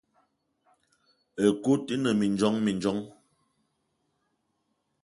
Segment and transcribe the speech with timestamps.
[1.45, 3.01] Ekut ine mindjong mindjong.